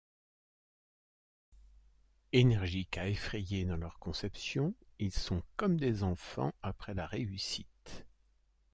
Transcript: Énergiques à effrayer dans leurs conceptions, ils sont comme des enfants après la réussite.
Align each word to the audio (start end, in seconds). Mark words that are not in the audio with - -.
Énergiques 2.31 2.97
à 2.97 3.07
effrayer 3.07 3.65
dans 3.65 3.77
leurs 3.77 3.99
conceptions, 3.99 4.73
ils 4.97 5.11
sont 5.11 5.43
comme 5.57 5.77
des 5.79 6.01
enfants 6.01 6.53
après 6.63 6.95
la 6.95 7.05
réussite. 7.05 8.07